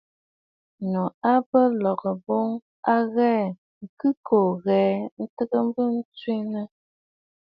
Ŋù 0.91 1.05
à 1.31 1.33
bə 1.49 1.61
ləŋ 1.83 1.99
boŋ 2.25 2.47
a 2.93 2.95
ghɛɛ 3.13 3.43
ŋ̀khɨ̂kòò 3.83 4.49
ghɛɛ 4.63 4.89
ntɨɨ 5.23 5.59
bɨ 5.73 5.83
twiŋə̀. 6.17 6.65